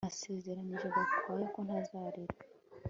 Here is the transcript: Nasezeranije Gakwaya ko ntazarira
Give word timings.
Nasezeranije 0.05 0.87
Gakwaya 0.95 1.45
ko 1.53 1.59
ntazarira 1.65 2.35